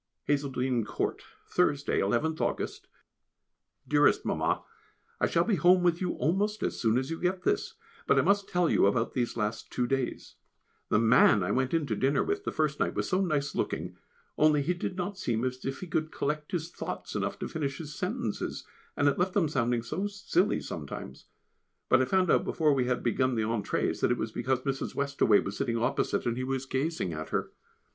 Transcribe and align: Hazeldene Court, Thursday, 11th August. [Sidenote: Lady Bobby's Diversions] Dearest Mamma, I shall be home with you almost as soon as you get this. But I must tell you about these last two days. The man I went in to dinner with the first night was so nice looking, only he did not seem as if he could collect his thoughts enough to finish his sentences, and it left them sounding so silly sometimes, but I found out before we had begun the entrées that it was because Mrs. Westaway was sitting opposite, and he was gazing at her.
Hazeldene 0.27 0.83
Court, 0.83 1.21
Thursday, 1.47 1.99
11th 1.99 2.41
August. 2.41 2.87
[Sidenote: 2.87 2.89
Lady 2.89 3.17
Bobby's 3.21 3.69
Diversions] 3.69 3.89
Dearest 3.89 4.25
Mamma, 4.25 4.63
I 5.19 5.27
shall 5.27 5.43
be 5.43 5.55
home 5.57 5.83
with 5.83 6.01
you 6.01 6.13
almost 6.13 6.63
as 6.63 6.81
soon 6.81 6.97
as 6.97 7.11
you 7.11 7.19
get 7.19 7.43
this. 7.43 7.75
But 8.07 8.17
I 8.17 8.23
must 8.23 8.49
tell 8.49 8.67
you 8.67 8.87
about 8.87 9.13
these 9.13 9.37
last 9.37 9.69
two 9.69 9.85
days. 9.85 10.37
The 10.89 10.97
man 10.97 11.43
I 11.43 11.51
went 11.51 11.75
in 11.75 11.85
to 11.85 11.95
dinner 11.95 12.23
with 12.23 12.45
the 12.45 12.51
first 12.51 12.79
night 12.79 12.95
was 12.95 13.07
so 13.07 13.21
nice 13.21 13.53
looking, 13.53 13.95
only 14.39 14.63
he 14.63 14.73
did 14.73 14.95
not 14.97 15.19
seem 15.19 15.45
as 15.45 15.63
if 15.63 15.81
he 15.81 15.85
could 15.87 16.11
collect 16.11 16.51
his 16.51 16.71
thoughts 16.71 17.13
enough 17.13 17.37
to 17.37 17.47
finish 17.47 17.77
his 17.77 17.93
sentences, 17.93 18.65
and 18.97 19.07
it 19.07 19.19
left 19.19 19.35
them 19.35 19.47
sounding 19.49 19.83
so 19.83 20.07
silly 20.07 20.61
sometimes, 20.61 21.27
but 21.89 22.01
I 22.01 22.05
found 22.05 22.31
out 22.31 22.43
before 22.43 22.73
we 22.73 22.85
had 22.85 23.03
begun 23.03 23.35
the 23.35 23.43
entrées 23.43 23.99
that 24.01 24.09
it 24.09 24.17
was 24.17 24.31
because 24.31 24.61
Mrs. 24.61 24.95
Westaway 24.95 25.41
was 25.41 25.55
sitting 25.55 25.77
opposite, 25.77 26.25
and 26.25 26.37
he 26.37 26.43
was 26.43 26.65
gazing 26.65 27.13
at 27.13 27.29
her. 27.29 27.51